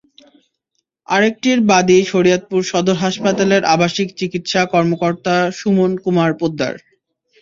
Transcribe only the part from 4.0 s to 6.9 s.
চিকিৎসা কর্মকর্তা সুমন কুমার পোদ্দার।